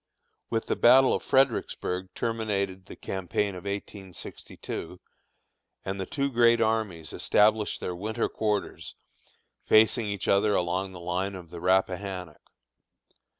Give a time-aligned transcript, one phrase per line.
[0.49, 4.99] With the battle of Fredericksburg terminated the campaign of 1862,
[5.85, 8.95] and the two great armies established their winter quarters
[9.63, 12.41] facing each other along the line of the Rappahannock.